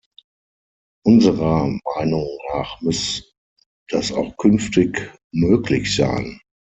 [1.05, 3.35] Unserer Meinung nach muss
[3.89, 6.41] das auch künftig möglich sein.